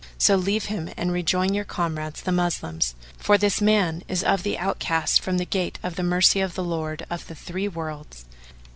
So 0.17 0.35
leave 0.35 0.65
him 0.65 0.89
and 0.97 1.11
rejoin 1.11 1.53
your 1.53 1.63
comrades 1.63 2.21
the 2.23 2.31
Moslems, 2.31 2.95
for 3.19 3.37
this 3.37 3.61
man 3.61 4.01
is 4.07 4.23
of 4.23 4.41
the 4.41 4.57
outcasts 4.57 5.19
from 5.19 5.37
the 5.37 5.45
gate 5.45 5.77
of 5.83 5.95
the 5.95 6.01
mercy 6.01 6.41
of 6.41 6.55
the 6.55 6.63
Lord 6.63 7.05
of 7.11 7.27
the 7.27 7.35
Three 7.35 7.67
Worlds! 7.67 8.25